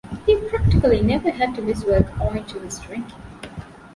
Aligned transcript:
He 0.25 0.35
practically 0.35 0.99
never 1.03 1.29
had 1.29 1.53
to 1.53 1.61
miss 1.61 1.85
work 1.85 2.07
owing 2.19 2.43
to 2.45 2.57
his 2.61 2.79
drinking. 2.79 3.21